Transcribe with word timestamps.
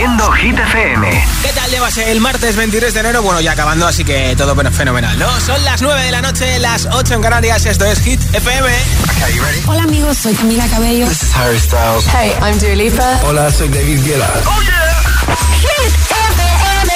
Haciendo 0.00 0.32
Hit 0.32 0.58
FM. 0.58 1.24
¿Qué 1.42 1.52
tal 1.52 1.70
llevas 1.70 1.98
el 1.98 2.22
martes 2.22 2.56
23 2.56 2.94
de 2.94 3.00
enero? 3.00 3.22
Bueno, 3.22 3.42
ya 3.42 3.52
acabando, 3.52 3.86
así 3.86 4.02
que 4.02 4.34
todo 4.34 4.56
fenomenal, 4.70 5.18
¿no? 5.18 5.28
Son 5.40 5.62
las 5.62 5.82
9 5.82 6.02
de 6.04 6.10
la 6.10 6.22
noche, 6.22 6.58
las 6.58 6.88
8 6.90 7.16
en 7.16 7.20
Canarias. 7.20 7.66
Esto 7.66 7.84
es 7.84 8.00
Hit 8.00 8.18
FM. 8.32 8.66
Okay, 8.66 9.34
you 9.34 9.42
ready? 9.42 9.60
Hola, 9.66 9.82
amigos, 9.82 10.16
soy 10.16 10.32
Camila 10.32 10.66
Cabello. 10.68 11.06
This 11.06 11.22
is 11.24 11.36
Harry 11.36 11.60
Styles. 11.60 12.06
Hey, 12.14 12.32
I'm 12.40 12.58
Dua 12.58 12.74
Lipa. 12.76 13.20
Hola, 13.24 13.52
soy 13.52 13.68
David 13.68 14.02
Guetta. 14.02 14.26
¡Oh, 14.46 14.62
yeah! 14.62 15.36
Hit 15.60 15.92
FM. 16.08 16.94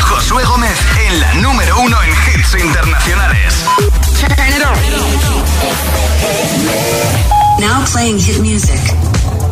Josué 0.00 0.44
Gómez 0.44 0.78
en 1.08 1.18
la 1.18 1.34
número 1.34 1.80
uno 1.80 1.96
en 2.04 2.10
hits 2.10 2.54
internacionales. 2.54 3.54
Now 7.58 7.84
playing 7.84 8.20
hit 8.20 8.38
music. 8.38 8.78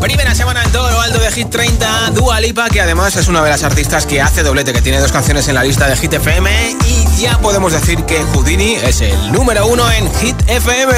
Primera 0.00 0.34
semana 0.34 0.62
en 0.62 0.70
todo 0.70 0.90
lo 0.90 1.00
alto 1.00 1.18
de 1.18 1.30
Hit 1.32 1.50
30, 1.50 2.10
Dua 2.10 2.40
Lipa, 2.40 2.68
que 2.70 2.80
además 2.80 3.16
es 3.16 3.26
una 3.28 3.42
de 3.42 3.50
las 3.50 3.64
artistas 3.64 4.06
que 4.06 4.22
hace 4.22 4.42
doblete, 4.42 4.72
que 4.72 4.80
tiene 4.80 5.00
dos 5.00 5.10
canciones 5.10 5.48
en 5.48 5.56
la 5.56 5.64
lista 5.64 5.88
de 5.88 5.96
Hit 5.96 6.12
FM. 6.12 6.76
Y 6.86 7.20
ya 7.20 7.38
podemos 7.38 7.72
decir 7.72 8.04
que 8.04 8.22
Houdini 8.32 8.74
es 8.76 9.00
el 9.00 9.32
número 9.32 9.66
uno 9.66 9.90
en 9.90 10.12
Hit 10.14 10.36
FM. 10.46 10.94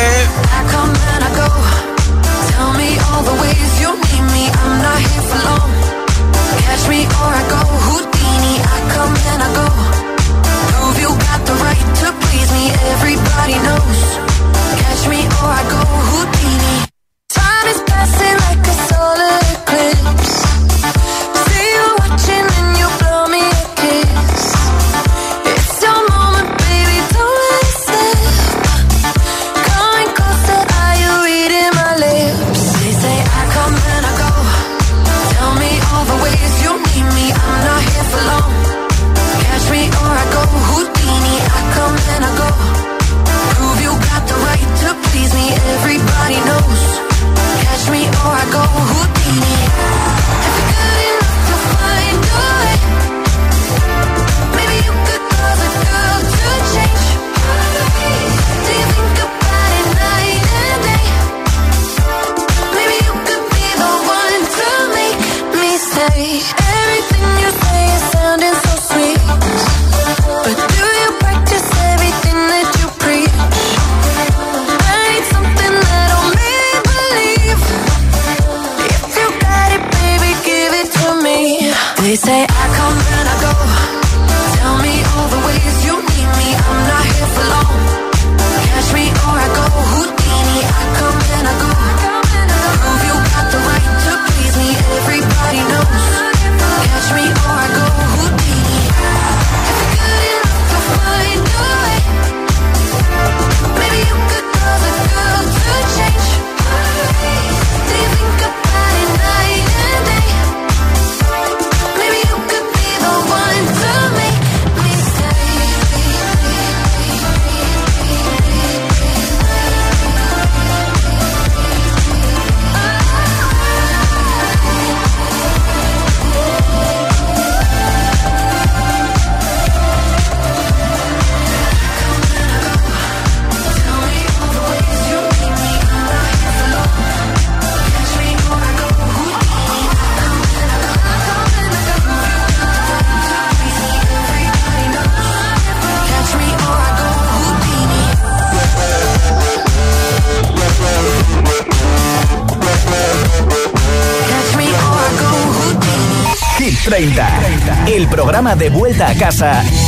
vuelta 159.01 159.15
casa. 159.15 159.80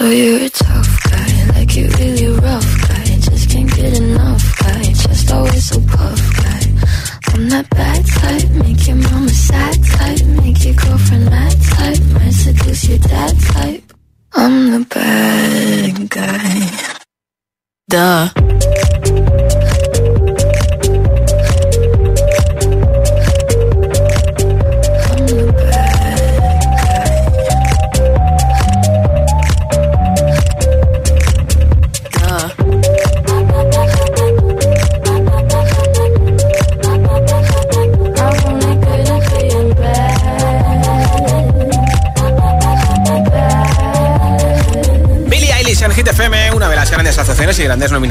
So 0.00 0.08
you 0.08 0.49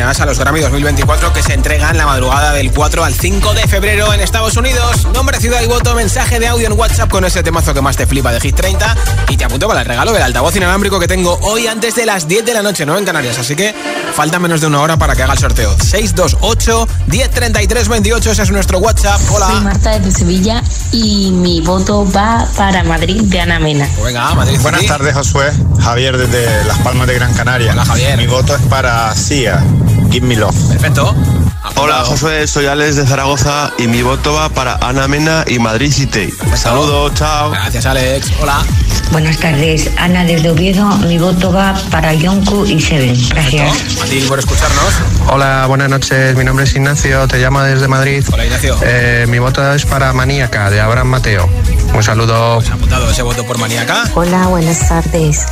nominadas 0.09 0.21
a 0.21 0.25
los 0.25 0.39
Grammy 0.39 0.61
2024 0.61 1.33
que 1.33 1.43
se 1.43 1.53
entregan 1.53 1.95
la 1.97 2.05
madrugada 2.05 2.51
del 2.53 2.71
4 2.71 3.03
al 3.03 3.13
5 3.13 3.53
de 3.53 3.67
febrero 3.67 4.11
en 4.11 4.21
Estados 4.21 4.57
Unidos. 4.57 5.07
Nombre, 5.13 5.39
ciudad 5.39 5.61
y 5.61 5.67
voto, 5.67 5.93
mensaje 5.93 6.39
de 6.39 6.47
audio 6.47 6.67
en 6.67 6.73
WhatsApp 6.73 7.11
con 7.11 7.25
ese 7.25 7.43
temazo 7.43 7.73
que 7.73 7.81
más 7.81 7.95
te 7.95 8.07
flipa 8.07 8.31
de 8.31 8.39
Hit 8.39 8.55
30 8.55 8.95
y 9.29 9.37
te 9.37 9.45
apunto 9.45 9.67
para 9.67 9.81
el 9.81 9.85
regalo 9.85 10.11
del 10.11 10.23
altavoz 10.23 10.55
inalámbrico 10.55 10.99
que 10.99 11.07
tengo 11.07 11.37
hoy 11.43 11.67
antes 11.67 11.95
de 11.95 12.07
las 12.07 12.27
10 12.27 12.43
de 12.43 12.53
la 12.53 12.63
noche, 12.63 12.85
¿no? 12.85 12.97
En 12.97 13.05
Canarias, 13.05 13.37
así 13.37 13.55
que 13.55 13.75
falta 14.15 14.39
menos 14.39 14.61
de 14.61 14.67
una 14.67 14.81
hora 14.81 14.97
para 14.97 15.15
que 15.15 15.21
haga 15.21 15.33
el 15.33 15.39
sorteo. 15.39 15.75
628 15.77 16.87
1033 17.07 17.87
28, 17.87 18.31
ese 18.31 18.43
es 18.43 18.51
nuestro 18.51 18.79
WhatsApp. 18.79 19.19
Soy 19.21 19.35
Hola. 19.35 19.61
Marta 19.61 19.99
desde 19.99 20.19
Sevilla 20.19 20.63
y 20.91 21.29
mi 21.31 21.61
voto 21.61 22.09
va 22.11 22.47
para 22.57 22.83
Madrid 22.83 23.21
de 23.23 23.41
Ana 23.41 23.59
Mena. 23.59 23.87
Pues 23.95 24.05
venga, 24.05 24.33
Madrid. 24.33 24.57
Buenas 24.61 24.85
tardes, 24.85 25.13
Josué. 25.13 25.51
Javier 25.81 26.17
desde 26.17 26.63
Las 26.65 26.79
Palmas 26.79 27.07
de 27.07 27.13
Gran 27.13 27.33
Canaria. 27.33 27.73
Hola, 27.73 27.85
Javier. 27.85 28.17
Mi 28.17 28.27
voto 28.27 28.55
es 28.55 28.61
para 28.63 29.13
Sia. 29.15 29.63
Give 30.11 30.25
me 30.25 30.35
love. 30.35 30.55
Perfecto. 30.69 31.15
Hola. 31.75 32.03
Josué, 32.03 32.47
soy 32.47 32.65
Alex 32.65 32.95
de 32.95 33.05
Zaragoza 33.05 33.71
y 33.77 33.87
mi 33.87 34.01
voto 34.01 34.33
va 34.33 34.49
para 34.49 34.75
Ana 34.81 35.07
Mena 35.07 35.45
y 35.47 35.59
Madrid 35.59 35.91
City. 35.91 36.29
Saludos, 36.55 37.13
chao. 37.13 37.51
Gracias, 37.51 37.85
Alex. 37.85 38.31
Hola. 38.41 38.65
Buenas 39.11 39.37
tardes, 39.37 39.89
Ana 39.97 40.23
desde 40.23 40.49
Oviedo. 40.49 40.85
Mi 40.97 41.17
voto 41.17 41.51
va 41.51 41.75
para 41.89 42.13
Yonku 42.13 42.65
y 42.65 42.79
Seven. 42.79 43.15
Gracias. 43.29 44.01
A 44.01 44.05
ti 44.05 44.19
por 44.27 44.39
escucharnos. 44.39 44.93
Hola, 45.31 45.65
buenas 45.67 45.89
noches. 45.89 46.35
Mi 46.35 46.43
nombre 46.43 46.65
es 46.65 46.75
Ignacio, 46.75 47.27
te 47.27 47.39
llamo 47.39 47.61
desde 47.61 47.87
Madrid. 47.87 48.23
Hola, 48.31 48.45
Ignacio. 48.45 48.77
Eh, 48.83 49.25
mi 49.27 49.39
voto 49.39 49.73
es 49.73 49.85
para 49.85 50.13
Maníaca, 50.13 50.69
de 50.69 50.79
Abraham 50.79 51.07
Mateo. 51.07 51.49
Un 51.93 52.03
saludo. 52.03 52.55
Pues 52.55 52.69
apuntado 52.69 53.09
ese 53.09 53.23
voto 53.23 53.45
por 53.45 53.57
maníaca. 53.57 54.03
Hola, 54.13 54.47
buenas 54.47 54.87
tardes. 54.87 55.45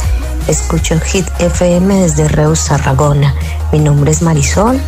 Escucho 0.47 0.99
Hit 0.99 1.27
FM 1.39 2.01
desde 2.01 2.27
Reus, 2.27 2.65
Tarragona. 2.65 3.33
Mi 3.71 3.79
nombre 3.79 4.11
es 4.11 4.21
Marisol 4.21 4.81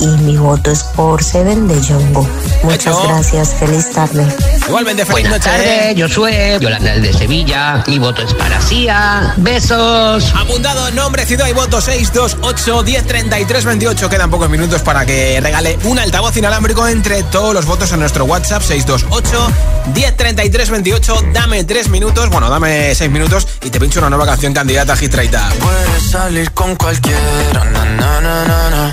y 0.00 0.06
mi 0.22 0.36
voto 0.36 0.70
es 0.70 0.82
por 0.82 1.22
Seven 1.22 1.68
de 1.68 1.74
Jongo. 1.86 2.26
Muchas 2.62 2.96
Hecho. 2.96 3.08
gracias, 3.08 3.54
feliz 3.54 3.90
tarde. 3.92 4.26
Igualmente, 4.66 5.04
feliz 5.04 5.28
Buenas 5.28 5.46
noche. 5.46 5.50
tardes, 5.50 6.02
Josué, 6.02 6.58
Yolanda 6.60 6.94
de 6.96 7.12
Sevilla, 7.12 7.84
mi 7.86 7.98
voto 7.98 8.22
es 8.22 8.32
para 8.34 8.60
Sia, 8.60 9.34
besos. 9.36 10.32
Apuntado 10.34 10.90
nombre, 10.92 11.26
ciudad 11.26 11.46
y 11.48 11.52
voto 11.52 11.80
628 11.80 12.82
1033 12.82 13.64
28. 13.64 14.08
Quedan 14.08 14.30
pocos 14.30 14.48
minutos 14.48 14.82
para 14.82 15.04
que 15.06 15.40
regale 15.40 15.78
un 15.84 15.98
altavoz 15.98 16.36
inalámbrico 16.36 16.86
entre 16.88 17.22
todos 17.24 17.54
los 17.54 17.66
votos 17.66 17.92
en 17.92 18.00
nuestro 18.00 18.24
WhatsApp 18.24 18.62
628 18.62 19.52
1033 19.94 20.70
28. 20.70 21.24
Dame 21.32 21.64
3 21.64 21.88
minutos, 21.88 22.28
bueno, 22.30 22.48
dame 22.48 22.94
6 22.94 23.10
minutos 23.10 23.46
y 23.62 23.70
te 23.70 23.78
pincho 23.80 23.98
una 24.00 24.10
nueva 24.10 24.26
canción 24.26 24.52
candidata 24.54 24.92
a 24.94 24.96
Hit 24.96 25.10
30. 25.10 25.48
Puedes 25.60 26.10
salir 26.10 26.50
con 26.52 26.74
cualquiera, 26.76 27.64
na, 27.72 27.84
na, 27.84 28.20
na, 28.20 28.44
na, 28.44 28.70
na. 28.70 28.92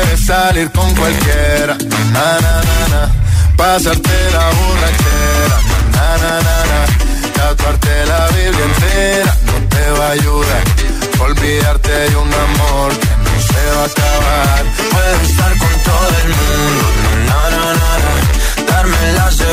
Puedes 0.00 0.26
salir 0.26 0.70
con 0.70 0.94
cualquiera, 0.94 1.76
na, 2.12 2.38
na, 2.40 2.62
na, 2.68 2.78
na. 2.88 3.12
pasarte 3.56 4.16
la 4.32 4.46
borrachera, 4.58 5.58
na, 5.92 6.08
na, 6.22 6.34
na, 6.46 6.56
na. 6.70 6.80
tatuarte 7.34 8.06
la 8.06 8.28
Biblia 8.28 8.64
entera 8.64 9.36
no 9.46 9.54
te 9.68 9.90
va 9.98 10.06
a 10.06 10.10
ayudar. 10.12 10.64
Olvidarte 11.18 11.90
de 11.90 12.16
un 12.16 12.32
amor 12.32 12.92
que 12.96 13.12
no 13.24 13.34
se 13.50 13.62
va 13.74 13.82
a 13.82 13.86
acabar. 13.86 14.64
Puedes 14.92 15.30
estar 15.30 15.58
con 15.58 15.74
todo 15.88 16.08
el 16.22 16.28
mundo, 16.38 16.84
na, 17.26 17.40
na, 17.50 17.64
na, 17.80 17.92
na, 18.04 18.72
darme 18.72 19.12
las 19.14 19.36
de 19.36 19.52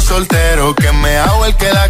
soltero, 0.00 0.74
que 0.74 0.92
me 0.92 1.16
hago 1.16 1.46
el 1.46 1.56
que 1.56 1.72
la 1.72 1.89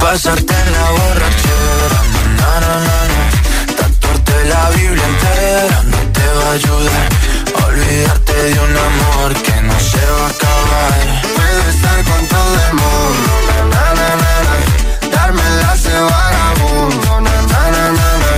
Pasarte 0.00 0.54
en 0.54 0.72
la 0.72 0.90
borrachera, 0.90 2.00
na, 2.38 2.60
na, 2.60 2.74
na, 2.86 2.98
na, 3.12 3.22
Tatuarte 3.76 4.44
la 4.48 4.70
Biblia 4.70 5.04
entera 5.04 5.82
no 5.92 5.98
te 6.16 6.26
va 6.36 6.44
a 6.48 6.52
ayudar. 6.52 7.08
Olvidarte 7.66 8.32
de 8.32 8.58
un 8.66 8.76
amor 8.88 9.34
que 9.42 9.60
no 9.60 9.78
se 9.78 10.04
va 10.16 10.24
a 10.24 10.30
acabar. 10.30 11.00
Puedo 11.36 11.62
estar 11.74 11.98
con 12.04 12.26
todo 12.34 12.54
el 12.66 12.74
mundo, 12.82 13.32
na, 13.50 13.86
na, 13.98 14.08
na, 14.22 14.34
na, 14.46 15.10
Darme 15.14 15.42
la 15.60 15.74
vagabundo, 16.14 17.20
na, 17.20 17.36
na, 17.52 17.62
na, 17.74 17.84
na, 17.98 18.08
na. 18.22 18.32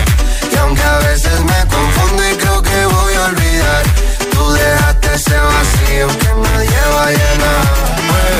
Y 0.52 0.56
aunque 0.56 0.82
a 0.82 0.98
veces 0.98 1.40
me 1.40 1.60
confundo 1.74 2.28
y 2.28 2.36
creo 2.38 2.60
que 2.60 2.86
voy 2.86 3.14
a 3.14 3.24
olvidar, 3.30 3.82
tú 4.32 4.52
dejaste 4.52 5.14
ese 5.14 5.38
vacío 5.38 6.08
que 6.18 6.30
nadie 6.42 6.80
va 6.94 7.04
a 7.04 7.10
llenar. 7.10 7.81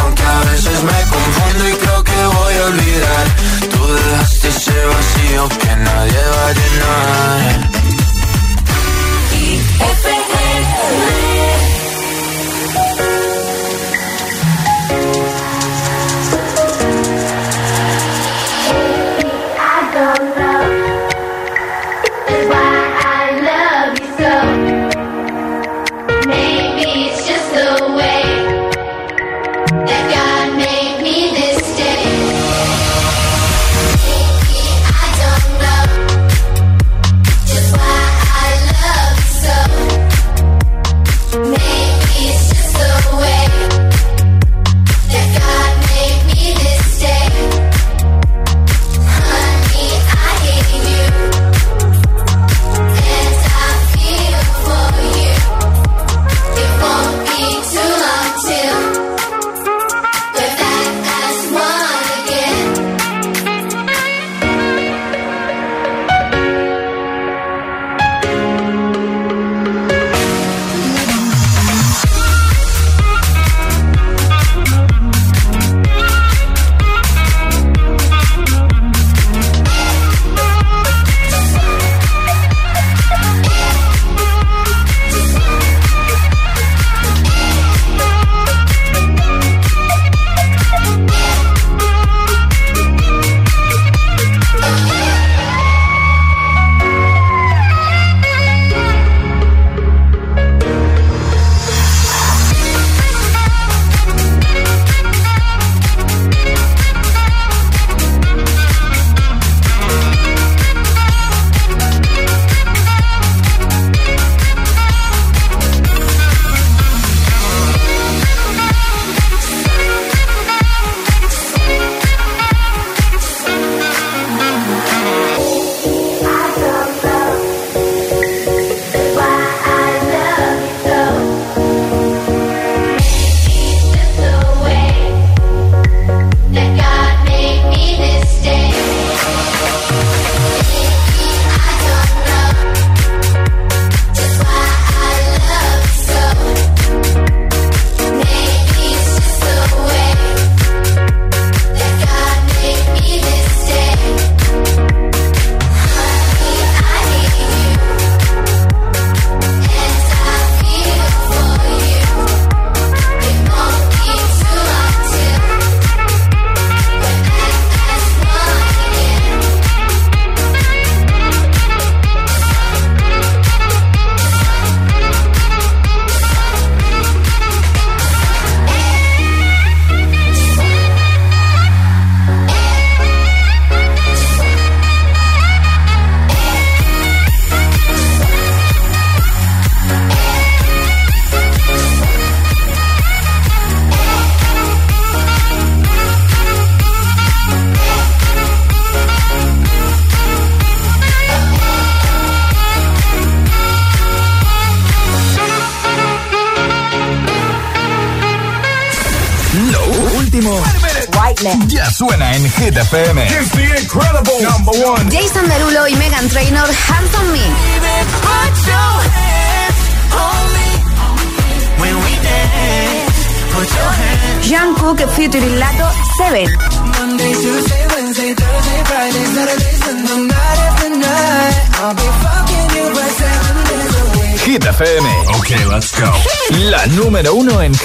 Aunque 0.00 0.22
a 0.22 0.40
veces 0.50 0.82
me 0.82 1.00
confundo 1.14 1.68
y 1.68 1.72
creo 1.72 2.04
que 2.04 2.26
voy 2.38 2.54
a 2.54 2.64
olvidar, 2.66 3.26
tú 3.70 3.94
dejaste 3.94 4.48
ese 4.48 4.84
vacío 4.84 5.48
que 5.60 5.76
nadie 5.76 6.22
va 6.34 6.46
a 6.46 6.52
llenar. 6.52 7.70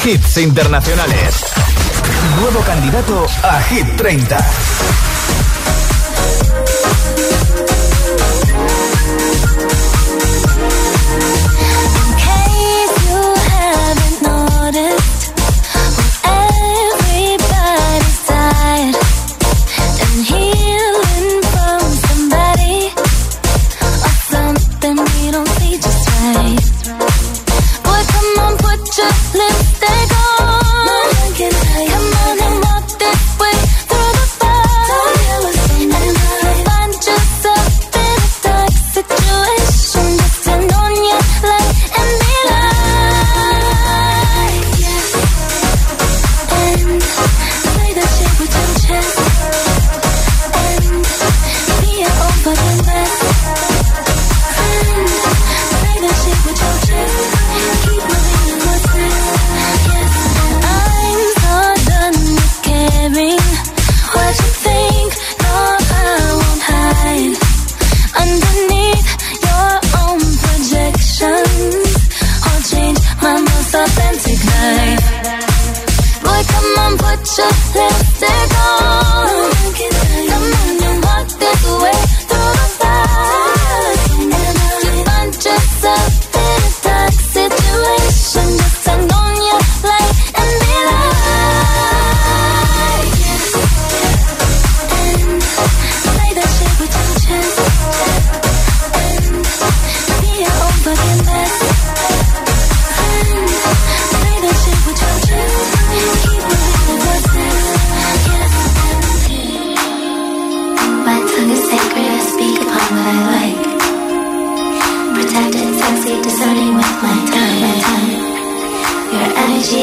Hits 0.06 0.38
internacionales. 0.38 1.46
Nuevo 2.40 2.60
candidato 2.60 3.26
a 3.42 3.60
Hit 3.64 3.96
30. 3.96 5.05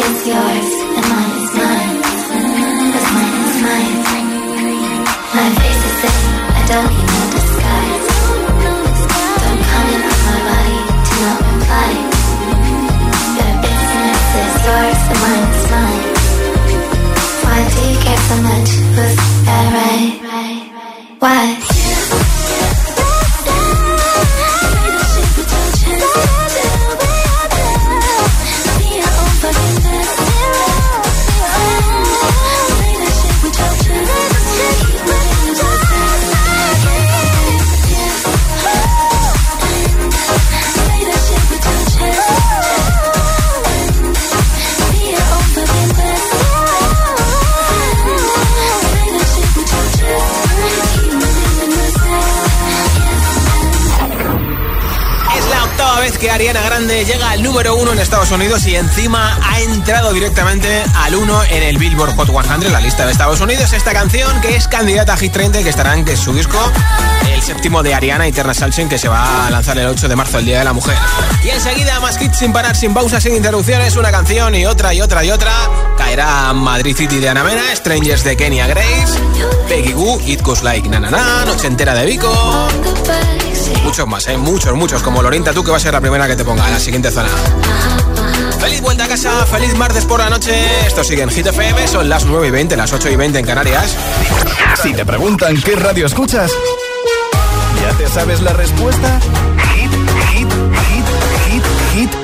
It's 0.05 0.27
yours 0.27 0.97
and 0.97 1.09
mine. 1.11 1.42
Unidos 58.33 58.67
y 58.67 58.77
encima 58.77 59.39
ha 59.43 59.61
entrado 59.61 60.13
directamente 60.13 60.83
al 60.95 61.15
uno 61.15 61.43
en 61.45 61.63
el 61.63 61.77
Billboard 61.77 62.17
Hot 62.17 62.31
100, 62.31 62.73
la 62.73 62.81
lista 62.81 63.05
de 63.05 63.13
Estados 63.13 63.41
Unidos. 63.41 63.73
Esta 63.73 63.93
canción 63.93 64.41
que 64.41 64.57
es 64.57 64.69
candidata 64.69 65.13
a 65.13 65.17
Hit 65.19 65.33
30 65.33 65.61
y 65.61 65.65
que 65.65 65.69
estará 65.69 65.95
en 65.95 66.17
su 66.17 66.33
disco, 66.33 66.59
el 67.31 67.43
séptimo 67.43 67.83
de 67.83 67.95
Ariana 67.95 68.27
Eterna 68.27 68.55
Sunshine, 68.55 68.89
que 68.89 68.99
se 68.99 69.09
va 69.09 69.47
a 69.47 69.51
lanzar 69.51 69.77
el 69.79 69.87
8 69.87 70.09
de 70.09 70.17
marzo, 70.17 70.39
el 70.39 70.47
Día 70.47 70.61
de 70.61 70.65
la 70.65 70.73
Mujer. 70.73 70.97
Y 71.45 71.51
enseguida, 71.51 72.01
más 72.01 72.21
hits 72.21 72.39
sin 72.39 72.53
parar, 72.53 72.75
sin 72.75 72.95
pausas, 72.95 73.23
sin 73.23 73.37
interrupciones, 73.37 73.97
una 73.97 74.11
canción 74.11 74.55
y 74.55 74.65
otra 74.65 74.95
y 74.95 75.03
otra 75.03 75.25
y 75.25 75.31
otra. 75.31 75.53
Caerá 75.99 76.53
Madrid 76.55 76.97
City 76.97 77.19
de 77.19 77.29
Ana 77.29 77.45
Mena, 77.45 77.63
Strangers 77.75 78.25
de 78.25 78.37
Kenya 78.37 78.67
Grace, 78.67 79.19
Peggy 79.69 79.93
Goo, 79.93 80.21
It 80.25 80.41
Goes 80.43 80.63
Like 80.63 80.89
Na 80.89 81.01
Na 81.01 81.11
Na, 81.11 81.45
Noche 81.45 81.67
Entera 81.67 81.95
de 81.95 82.07
Vico. 82.07 82.69
Muchos 83.85 84.07
más, 84.07 84.27
¿eh? 84.29 84.39
Muchos, 84.39 84.75
muchos. 84.75 85.03
Como 85.03 85.23
Lorinta, 85.23 85.53
tú 85.53 85.63
que 85.63 85.71
va 85.71 85.77
a 85.77 85.81
ser 85.81 85.93
la 85.93 86.01
primera 86.01 86.27
que 86.27 86.37
te 86.37 86.45
ponga 86.45 86.67
en 86.67 86.73
la 86.73 86.81
siguiente 86.81 87.11
zona. 87.11 87.29
Feliz 88.63 88.81
vuelta 88.81 89.07
a 89.07 89.09
casa, 89.09 89.45
feliz 89.47 89.77
martes 89.77 90.05
por 90.05 90.21
la 90.21 90.31
noche. 90.31 90.55
Esto 90.87 91.03
sigue 91.03 91.23
en 91.23 91.31
Hit 91.31 91.47
FM, 91.47 91.89
son 91.89 92.09
las 92.09 92.25
9 92.25 92.47
y 92.47 92.51
20, 92.53 92.77
las 92.77 92.93
8 92.93 93.11
y 93.11 93.17
20 93.17 93.41
en 93.41 93.45
Canarias. 93.45 93.97
Si 94.81 94.95
te 94.95 95.05
preguntan 95.05 95.61
qué 95.61 95.75
radio 95.75 96.07
escuchas, 96.07 96.53
¿ya 97.83 97.99
te 97.99 98.07
sabes 98.07 98.41
la 98.41 98.53
respuesta? 98.53 99.19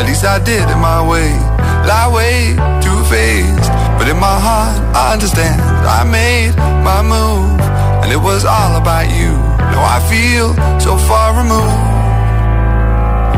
At 0.00 0.08
least 0.08 0.24
I 0.24 0.40
did 0.40 0.64
it 0.64 0.80
my 0.80 1.04
way. 1.04 1.28
Lie 1.84 2.08
way 2.08 2.56
too 2.80 3.00
faced, 3.12 3.68
but 4.00 4.08
in 4.08 4.16
my 4.16 4.32
heart 4.32 4.80
I 4.96 5.12
understand. 5.12 5.60
I 5.84 6.08
made 6.08 6.56
my 6.80 7.04
move, 7.04 7.60
and 8.00 8.08
it 8.08 8.16
was 8.16 8.48
all 8.48 8.80
about 8.80 9.12
you. 9.12 9.36
Now 9.60 9.84
I 9.84 10.00
feel 10.08 10.56
so 10.80 10.96
far 10.96 11.36
removed. 11.36 11.76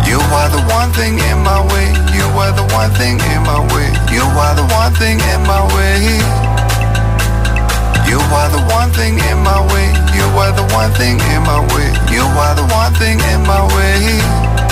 You 0.07 0.23
are 0.23 0.51
the 0.55 0.63
one 0.71 0.95
thing 0.95 1.19
in 1.19 1.43
my 1.43 1.59
way. 1.75 1.91
You 2.15 2.31
are 2.39 2.55
the 2.55 2.67
one 2.71 2.95
thing 2.95 3.19
in 3.35 3.43
my 3.43 3.59
way. 3.75 3.91
You 4.15 4.23
are 4.23 4.55
the 4.55 4.67
one 4.71 4.95
thing 4.95 5.19
in 5.19 5.43
my 5.43 5.67
way. 5.75 5.99
You 8.07 8.23
are 8.39 8.51
the 8.55 8.63
one 8.71 8.95
thing 8.95 9.19
in 9.19 9.39
my 9.43 9.59
way. 9.75 9.91
You 10.15 10.31
are 10.39 10.55
the 10.55 10.63
one 10.71 10.95
thing 10.95 11.19
in 11.35 11.43
my 11.43 11.59
way. 11.75 11.91
You 12.15 12.23
are 12.23 12.55
the 12.55 12.67
one 12.71 12.95
thing 13.03 13.19
in 13.35 13.43
my 13.51 13.67
way. 13.75 14.72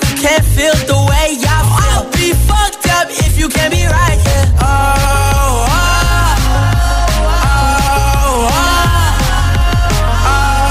can't 0.21 0.45
feel 0.53 0.77
the 0.85 0.93
way 1.09 1.33
I 1.33 1.65
feel. 1.65 1.97
I'll 1.97 2.05
be 2.13 2.29
fucked 2.45 2.85
up 2.93 3.09
if 3.09 3.41
you 3.41 3.49
can't 3.49 3.73
be 3.73 3.81
right 3.89 4.19
here. 4.21 4.45
Oh, 4.61 5.65
oh, 5.65 6.37
oh, 10.29 10.61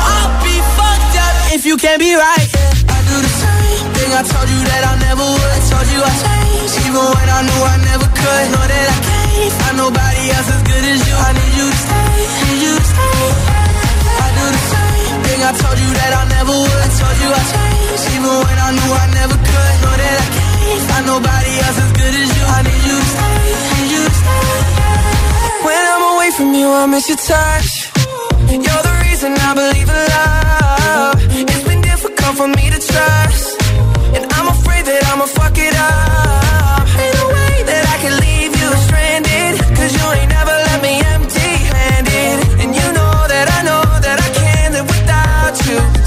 I'll 0.00 0.32
be 0.40 0.56
fucked 0.80 1.16
up 1.20 1.34
if 1.52 1.68
you 1.68 1.76
can't 1.76 2.00
be 2.00 2.16
right 2.16 2.40
here. 2.40 2.72
I 2.88 2.98
do 3.04 3.16
the 3.20 3.32
same 3.36 3.84
thing 4.00 4.16
I 4.16 4.24
told 4.24 4.48
you 4.48 4.64
that 4.72 4.82
I 4.88 4.96
never 5.04 5.20
would. 5.20 5.52
I 5.52 5.60
told 5.68 5.84
you 5.92 6.00
I 6.00 6.08
changed, 6.24 6.88
even 6.88 7.04
when 7.04 7.28
I 7.28 7.44
knew 7.44 7.60
I 7.68 7.76
never 7.84 8.08
could. 8.16 8.44
Know 8.48 8.64
that 8.64 8.86
I 8.88 8.98
can't 9.04 9.52
find 9.60 9.76
nobody 9.76 10.24
else 10.40 10.48
as 10.56 10.62
good 10.64 10.84
as 10.88 11.04
you. 11.04 11.12
I 11.20 11.36
need 11.36 11.52
you 11.52 11.68
to 11.68 11.80
stay, 11.84 12.16
need 12.48 12.64
you 12.64 12.80
to 12.80 12.86
stay. 12.88 13.28
I 14.08 14.32
do 14.40 14.44
the 14.56 14.62
same 14.72 15.20
thing 15.20 15.40
I 15.44 15.52
told 15.52 15.76
you 15.84 15.90
that 16.00 16.12
I 16.16 16.24
never 16.32 16.56
would. 16.56 16.79
Told 17.00 17.16
you 17.22 17.30
I 17.40 17.42
changed, 17.52 18.04
even 18.14 18.34
when 18.44 18.58
I 18.66 18.68
knew 18.76 18.92
I 18.92 19.06
never 19.18 19.36
could. 19.48 19.74
Know 19.82 19.94
that 20.02 20.16
I 20.24 20.28
can't 20.36 20.50
Find 20.90 21.06
nobody 21.06 21.52
else 21.66 21.78
as 21.84 21.92
good 21.98 22.14
as 22.22 22.30
you. 22.36 22.44
I 22.56 22.60
need 22.68 22.82
you 22.88 22.96
to 23.02 23.08
stay, 23.14 23.42
need 23.74 23.90
you 23.94 24.02
to 24.06 24.12
stay. 24.20 24.48
When 25.66 25.82
I'm 25.92 26.04
away 26.14 26.30
from 26.38 26.50
you, 26.54 26.68
I 26.70 26.86
miss 26.86 27.08
your 27.08 27.18
touch. 27.18 27.70
You're 28.50 28.84
the 28.88 28.94
reason 29.06 29.30
I 29.48 29.50
believe 29.60 29.88
in 29.96 30.02
love. 30.14 31.16
It's 31.52 31.64
been 31.68 31.82
difficult 31.82 32.34
for 32.40 32.48
me 32.48 32.64
to 32.74 32.80
trust, 32.90 33.46
and 34.16 34.24
I'm 34.36 34.48
afraid 34.56 34.84
that 34.86 35.02
I'ma 35.10 35.26
fuck 35.26 35.56
it 35.58 35.74
up. 35.74 36.86
Ain't 37.02 37.14
no 37.20 37.26
way 37.36 37.54
that 37.70 37.84
I 37.94 37.96
can 38.02 38.14
leave 38.24 38.52
you 38.60 38.68
stranded, 38.86 39.52
cause 39.76 39.90
you 39.96 40.04
ain't 40.18 40.30
never 40.30 40.54
let 40.68 40.78
me 40.86 40.94
empty-handed, 41.14 42.36
and 42.62 42.70
you 42.78 42.86
know 42.98 43.14
that 43.32 43.46
I 43.58 43.60
know 43.68 43.82
that 44.06 44.18
I 44.26 44.28
can't 44.40 44.72
live 44.74 44.88
without 44.88 45.54
you. 45.68 45.99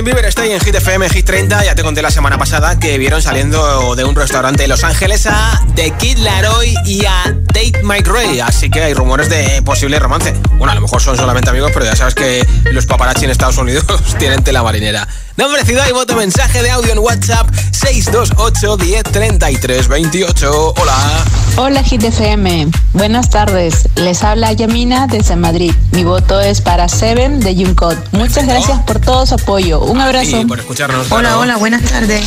Justin 0.00 0.14
Bieber 0.14 0.24
estoy 0.24 0.50
en 0.50 0.60
Hit 0.60 0.74
FM, 0.74 1.10
Hit 1.10 1.26
30. 1.26 1.62
Ya 1.62 1.74
te 1.74 1.82
conté 1.82 2.00
la 2.00 2.10
semana 2.10 2.38
pasada 2.38 2.78
que 2.78 2.96
vieron 2.96 3.20
saliendo 3.20 3.94
de 3.94 4.04
un 4.04 4.14
restaurante 4.14 4.64
en 4.64 4.70
Los 4.70 4.82
Ángeles 4.82 5.26
a 5.26 5.62
The 5.74 5.90
Kid 5.90 6.16
Laroi 6.20 6.74
y 6.86 7.04
a 7.04 7.36
Tate 7.48 7.82
Mike 7.82 8.10
Ray. 8.10 8.40
Así 8.40 8.70
que 8.70 8.82
hay 8.82 8.94
rumores 8.94 9.28
de 9.28 9.60
posible 9.60 9.98
romance. 9.98 10.32
Bueno, 10.52 10.72
a 10.72 10.74
lo 10.74 10.80
mejor 10.80 11.02
son 11.02 11.18
solamente 11.18 11.50
amigos, 11.50 11.70
pero 11.74 11.84
ya 11.84 11.94
sabes 11.96 12.14
que 12.14 12.46
los 12.72 12.86
paparazzi 12.86 13.26
en 13.26 13.30
Estados 13.30 13.58
Unidos 13.58 13.84
tienen 14.18 14.42
tela 14.42 14.62
marinera. 14.62 15.06
Nombre, 15.36 15.64
ciudad 15.64 15.86
y 15.88 15.92
voto 15.92 16.16
mensaje 16.16 16.62
de 16.62 16.70
audio 16.70 16.92
en 16.92 16.98
WhatsApp 16.98 17.48
628 17.72 18.76
10 18.76 19.02
33 19.04 19.88
28. 19.88 20.74
Hola. 20.76 21.24
Hola 21.56 21.82
GTFM, 21.82 22.68
buenas 22.92 23.30
tardes. 23.30 23.88
Les 23.96 24.22
habla 24.22 24.52
Yamina 24.52 25.06
desde 25.06 25.36
Madrid. 25.36 25.72
Mi 25.92 26.04
voto 26.04 26.40
es 26.40 26.60
para 26.60 26.88
Seven 26.88 27.40
de 27.40 27.54
Juncot. 27.54 27.96
Muchas 28.12 28.46
gracias 28.46 28.80
por 28.80 29.00
todo 29.00 29.24
su 29.26 29.34
apoyo. 29.34 29.80
Un 29.80 30.00
abrazo. 30.00 30.40
Y 30.40 30.44
por 30.44 30.58
escucharnos. 30.58 31.10
Hola, 31.10 31.30
claro. 31.30 31.40
hola, 31.40 31.56
buenas 31.56 31.82
tardes. 31.82 32.24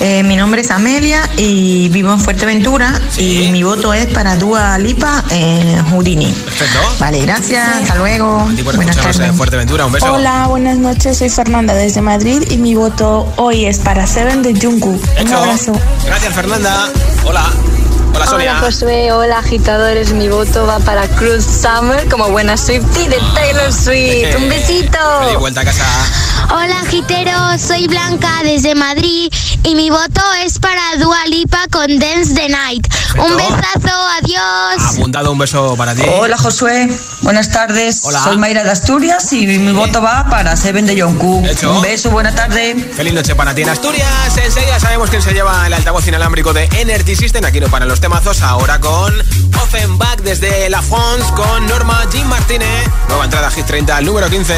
Eh, 0.00 0.22
mi 0.24 0.36
nombre 0.36 0.60
es 0.60 0.70
Amelia 0.70 1.22
y 1.38 1.88
vivo 1.88 2.12
en 2.12 2.20
Fuerteventura 2.20 3.00
y 3.16 3.48
mi 3.50 3.62
voto 3.62 3.94
es 3.94 4.06
para 4.06 4.36
Dua 4.36 4.76
Lipa 4.78 5.24
en 5.30 5.82
Houdini. 5.86 6.26
Perfecto. 6.26 6.78
Vale, 6.98 7.22
gracias, 7.22 7.66
hasta 7.66 7.94
luego. 7.94 8.46
Buenas 8.74 8.96
tardes. 8.96 9.20
en 9.20 9.34
Fuerteventura. 9.34 9.86
Un 9.86 9.92
beso. 9.92 10.12
Hola, 10.12 10.48
buenas 10.48 10.76
noches. 10.76 11.16
Soy 11.16 11.30
Fernanda 11.30 11.72
desde 11.74 12.02
Madrid 12.02 12.42
y 12.50 12.58
mi 12.58 12.74
voto 12.74 13.32
hoy 13.36 13.66
es 13.66 13.78
para 13.78 14.06
Seven 14.06 14.42
de 14.42 14.54
Jungkook. 14.54 15.00
Un 15.20 15.32
abrazo. 15.32 15.72
Gracias, 16.06 16.34
Fernanda. 16.34 16.90
Hola. 17.24 17.44
Hola, 18.16 18.26
Sonia. 18.26 18.52
Hola 18.52 18.60
Josué, 18.60 19.12
hola 19.12 19.38
agitadores, 19.40 20.12
mi 20.14 20.30
voto 20.30 20.66
va 20.66 20.78
para 20.78 21.06
Cruz 21.06 21.44
Summer 21.44 22.08
como 22.08 22.30
buena 22.30 22.56
Swiftie 22.56 23.10
de 23.10 23.18
Taylor 23.34 23.70
Swift. 23.70 24.34
Un 24.38 24.48
besito. 24.48 24.98
Feliz 25.20 25.38
vuelta 25.38 25.60
a 25.60 25.64
casa. 25.66 25.84
Hola 26.50 26.82
giteros, 26.88 27.60
soy 27.60 27.86
Blanca 27.88 28.40
desde 28.42 28.74
Madrid 28.74 29.30
y 29.64 29.74
mi 29.74 29.90
voto 29.90 30.22
es 30.44 30.58
para 30.58 30.96
Dua 30.98 31.26
Lipa 31.26 31.58
con 31.70 31.98
Dance 31.98 32.34
the 32.34 32.48
Night. 32.48 32.86
Un 33.18 33.36
besazo, 33.36 33.96
adiós. 34.22 34.94
Apuntado 34.94 35.32
un 35.32 35.38
beso 35.38 35.74
para 35.76 35.94
ti. 35.94 36.02
Hola 36.18 36.38
Josué, 36.38 36.88
buenas 37.22 37.50
tardes. 37.50 38.00
Hola. 38.04 38.22
Soy 38.22 38.38
Mayra 38.38 38.64
de 38.64 38.70
Asturias 38.70 39.30
y 39.32 39.46
mi 39.46 39.72
voto 39.72 40.00
va 40.00 40.26
para 40.30 40.56
Seven 40.56 40.86
de 40.86 41.00
Jungkook. 41.00 41.46
Hecho. 41.46 41.72
Un 41.72 41.82
beso, 41.82 42.10
buena 42.10 42.34
tarde. 42.34 42.76
Feliz 42.94 43.12
noche 43.12 43.34
para 43.34 43.54
ti 43.54 43.62
en 43.62 43.70
Asturias. 43.70 44.36
Enseguida 44.42 44.80
sabemos 44.80 45.10
quién 45.10 45.20
se 45.20 45.32
lleva 45.32 45.66
el 45.66 45.74
altavoz 45.74 46.06
inalámbrico 46.06 46.52
de 46.52 46.64
Energy 46.78 47.16
System. 47.16 47.44
Aquí 47.44 47.60
no 47.60 47.68
para 47.68 47.84
los 47.84 48.00
temazos. 48.06 48.40
Ahora 48.42 48.78
con 48.80 49.12
Offenbach 49.64 50.20
desde 50.20 50.70
La 50.70 50.80
France 50.80 51.24
con 51.34 51.66
Norma 51.66 52.06
Jean 52.12 52.28
Martínez. 52.28 52.88
Nueva 53.08 53.24
entrada 53.24 53.50
Hit 53.50 53.66
30 53.66 53.96
al 53.96 54.04
número 54.04 54.30
15. 54.30 54.54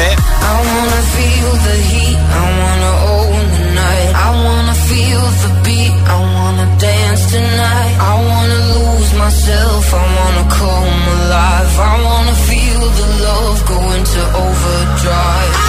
I 15.41 15.68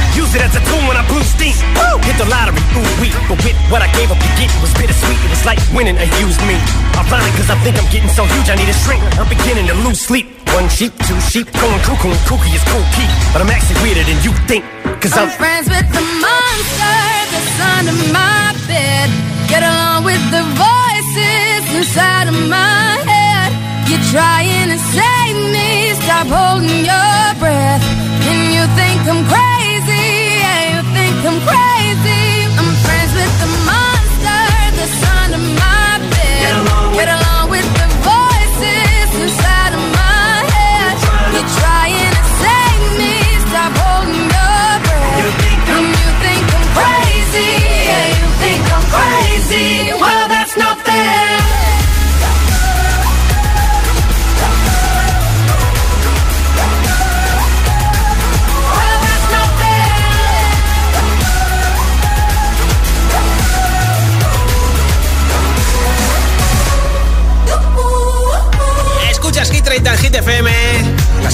Use 0.15 0.31
it 0.35 0.41
as 0.43 0.53
a 0.55 0.61
tool 0.67 0.83
when 0.87 0.97
I 0.99 1.03
blew 1.07 1.23
steam. 1.23 1.55
Woo! 1.75 1.97
Hit 2.03 2.17
the 2.19 2.27
lottery, 2.27 2.59
ooh 2.75 2.91
wee. 2.99 3.13
But 3.31 3.39
with 3.43 3.55
what 3.71 3.81
I 3.81 3.89
gave 3.95 4.11
up 4.11 4.19
to 4.19 4.29
get, 4.35 4.51
it 4.51 4.61
was 4.61 4.73
bittersweet. 4.75 5.19
It 5.23 5.31
was 5.31 5.43
like 5.47 5.59
winning 5.71 5.95
a 5.95 6.07
used 6.19 6.41
me. 6.43 6.59
Ironic, 6.99 7.31
cause 7.39 7.49
I 7.49 7.57
think 7.63 7.79
I'm 7.79 7.87
getting 7.91 8.11
so 8.11 8.27
huge, 8.27 8.47
I 8.51 8.55
need 8.59 8.67
a 8.67 8.77
shrink. 8.83 9.01
I'm 9.15 9.29
beginning 9.31 9.67
to 9.71 9.75
lose 9.87 9.99
sleep. 9.99 10.27
One 10.51 10.67
sheep, 10.67 10.91
two 11.07 11.19
sheep, 11.31 11.47
going 11.63 11.79
cuckoo 11.87 12.11
and 12.11 12.23
kooky 12.27 12.51
is 12.51 12.63
cool 12.67 12.83
key. 12.95 13.07
But 13.31 13.39
I'm 13.41 13.51
actually 13.51 13.79
weirder 13.79 14.03
than 14.03 14.19
you 14.19 14.35
think. 14.51 14.67
Cause 14.99 15.15
I'm 15.15 15.31
I'm 15.31 15.37
friends 15.39 15.67
with 15.71 15.87
the 15.95 16.03
monster 16.19 16.99
that's 17.31 17.57
under 17.79 17.95
my 18.11 18.51
bed. 18.67 19.07
Get 19.47 19.63
along 19.63 20.03
with 20.03 20.23
the 20.27 20.43
voices 20.59 21.63
inside 21.71 22.27
of 22.27 22.35
my 22.51 22.99
head. 23.07 23.49
You're 23.87 24.07
trying 24.11 24.75
to 24.75 24.79
save 24.95 25.37
me, 25.55 25.95
stop 26.03 26.27
holding 26.27 26.83
your 26.83 27.23
breath. 27.39 27.83
And 28.27 28.39
you 28.55 28.63
think 28.79 28.99
I'm 29.07 29.23
crazy, 29.27 29.60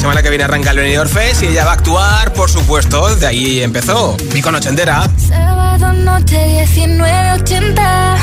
semana 0.08 0.24
que 0.24 0.30
viene 0.30 0.46
arranca 0.46 0.72
el 0.72 0.78
Benidorm 0.78 1.10
Fest 1.10 1.44
y 1.44 1.48
ella 1.48 1.66
va 1.66 1.72
a 1.72 1.74
actuar, 1.74 2.32
por 2.32 2.50
supuesto. 2.50 3.14
De 3.18 3.28
ahí 3.28 3.62
empezó. 3.62 4.16
Pico 4.32 4.50
Nochentera. 4.50 5.06
Sábado 5.18 5.92
noche 5.92 6.66
1980. 6.78 8.16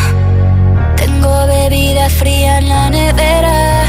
Tengo 0.96 1.46
bebida 1.46 2.08
fría 2.08 2.56
en 2.60 2.68
la 2.70 2.88
nevera. 2.88 3.84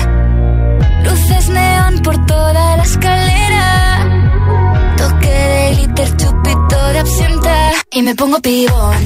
Luces 1.05 1.47
neón 1.47 1.99
por 1.99 2.25
toda 2.25 2.75
la 2.75 2.83
escalera. 2.83 4.35
Toque 4.97 5.29
de 5.29 5.75
glitter, 5.75 6.17
chupito 6.17 6.87
de 6.91 6.99
absenta. 6.99 7.71
Y 7.91 8.01
me 8.01 8.13
pongo 8.13 8.41
pibón. 8.41 9.05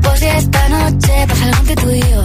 Pues 0.00 0.20
ya 0.20 0.38
esta 0.38 0.68
noche 0.70 1.26
pasa 1.28 1.44
algo 1.44 1.58
entre 1.58 1.76
tú 1.76 1.90
y 1.90 2.00
yo. 2.00 2.24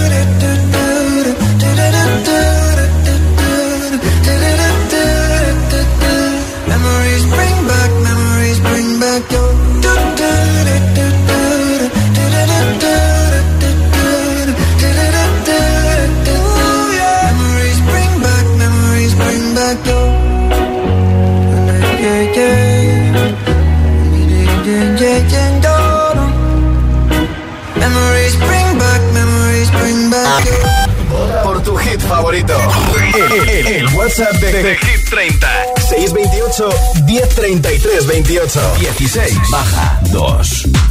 WhatsApp 34.11 34.39
de, 34.41 34.51
de 34.51 34.75
Hit 34.75 35.09
30. 35.09 35.47
628 35.89 36.65
1033 37.05 38.05
28. 38.05 38.59
16. 38.97 39.39
Baja 39.49 39.99
2. 40.11 40.90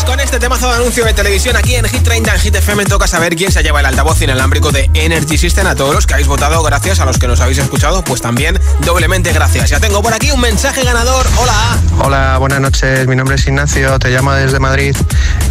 Pues 0.00 0.12
con 0.12 0.20
este 0.20 0.38
temazo 0.38 0.66
de 0.70 0.76
anuncio 0.76 1.04
de 1.04 1.12
televisión 1.12 1.56
aquí 1.56 1.74
en 1.74 1.84
Hit 1.84 2.02
30 2.02 2.34
en 2.34 2.40
Hit 2.40 2.54
FM 2.54 2.86
toca 2.86 3.06
saber 3.06 3.36
quién 3.36 3.52
se 3.52 3.62
lleva 3.62 3.80
el 3.80 3.86
altavoz 3.86 4.22
inalámbrico 4.22 4.72
de 4.72 4.88
Energy 4.94 5.36
System. 5.36 5.66
A 5.66 5.74
todos 5.74 5.94
los 5.94 6.06
que 6.06 6.14
habéis 6.14 6.26
votado, 6.26 6.62
gracias. 6.62 7.00
A 7.00 7.04
los 7.04 7.18
que 7.18 7.28
nos 7.28 7.38
habéis 7.40 7.58
escuchado, 7.58 8.02
pues 8.02 8.22
también 8.22 8.58
doblemente 8.86 9.30
gracias. 9.34 9.68
Ya 9.68 9.78
tengo 9.78 10.00
por 10.00 10.14
aquí 10.14 10.30
un 10.30 10.40
mensaje 10.40 10.84
ganador. 10.84 11.26
Hola. 11.36 11.78
Hola, 11.98 12.38
buenas 12.38 12.60
noches. 12.60 13.06
Mi 13.08 13.16
nombre 13.16 13.36
es 13.36 13.46
Ignacio, 13.46 13.98
te 13.98 14.08
llamo 14.08 14.32
desde 14.32 14.58
Madrid. 14.58 14.96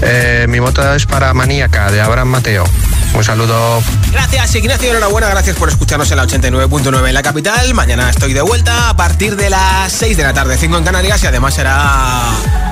Eh, 0.01 0.47
mi 0.49 0.57
voto 0.57 0.95
es 0.95 1.05
para 1.05 1.31
Maníaca, 1.35 1.91
de 1.91 2.01
Abraham 2.01 2.29
Mateo. 2.29 2.63
Un 3.13 3.23
saludo. 3.23 3.81
Gracias 4.11 4.55
Ignacio, 4.55 4.91
enhorabuena, 4.91 5.29
gracias 5.29 5.55
por 5.55 5.69
escucharnos 5.69 6.09
en 6.11 6.17
la 6.17 6.25
89.9 6.25 7.07
en 7.07 7.13
la 7.13 7.21
capital. 7.21 7.73
Mañana 7.73 8.09
estoy 8.09 8.33
de 8.33 8.41
vuelta 8.41 8.89
a 8.89 8.95
partir 8.95 9.35
de 9.35 9.49
las 9.49 9.91
6 9.91 10.17
de 10.17 10.23
la 10.23 10.33
tarde, 10.33 10.57
5 10.57 10.77
en 10.77 10.83
Canarias 10.83 11.23
y 11.23 11.27
además 11.27 11.53
será 11.53 12.23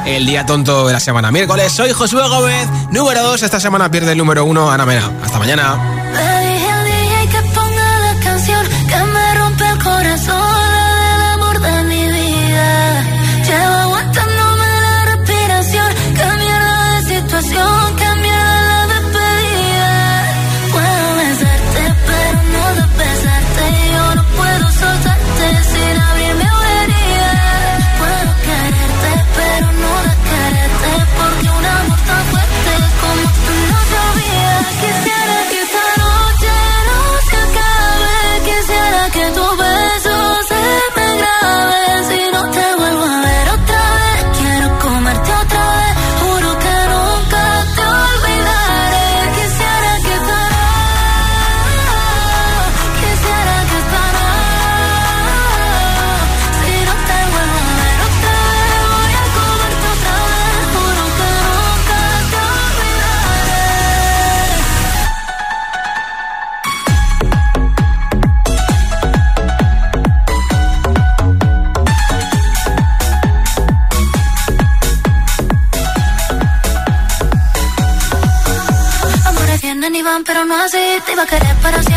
el 0.06 0.26
día 0.26 0.46
tonto 0.46 0.88
de 0.88 0.94
la 0.94 1.00
semana. 1.00 1.32
Miércoles, 1.32 1.72
soy 1.72 1.92
Josué 1.92 2.28
Gómez, 2.28 2.68
número 2.92 3.24
2. 3.24 3.44
Esta 3.44 3.60
semana 3.60 3.92
pierde 3.92 4.14
el 4.14 4.18
número 4.18 4.46
1 4.46 4.72
Ana 4.72 4.86
Mena. 4.86 5.12
Hasta 5.24 5.40
mañana. 5.40 5.97
te 81.02 81.12
iba 81.12 81.24
a 81.24 81.26
querer, 81.26 81.56
pero 81.62 81.82
siempre 81.84 81.97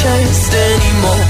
chase 0.00 0.54
anymore. 0.54 1.29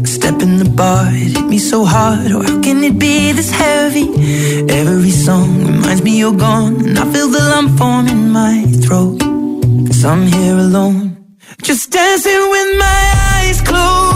bar, 0.81 1.05
it 1.23 1.31
hit 1.37 1.47
me 1.53 1.59
so 1.71 1.79
hard. 1.93 2.31
Oh, 2.35 2.41
how 2.47 2.57
can 2.65 2.77
it 2.89 2.97
be 3.05 3.15
this 3.37 3.51
heavy? 3.61 4.07
Every 4.81 5.15
song 5.25 5.47
reminds 5.71 6.01
me 6.07 6.11
you're 6.21 6.39
gone. 6.49 6.75
And 6.87 6.97
I 7.03 7.05
feel 7.13 7.29
the 7.37 7.43
lump 7.51 7.69
form 7.79 8.05
in 8.15 8.21
my 8.39 8.55
throat. 8.83 9.19
Cause 9.87 10.03
I'm 10.11 10.23
here 10.35 10.57
alone. 10.67 10.99
Just 11.67 11.83
dancing 11.91 12.43
with 12.53 12.69
my 12.85 13.01
eyes 13.33 13.59
closed. 13.69 14.10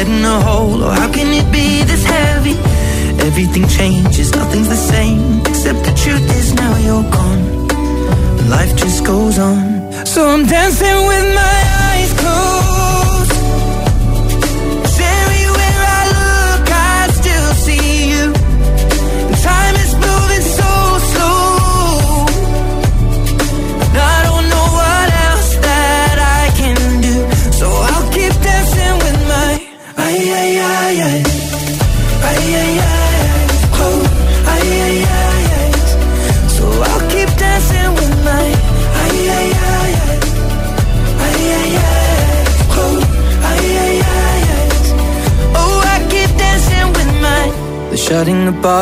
getting 0.00 0.24
a 0.24 0.40
hold 0.40 0.59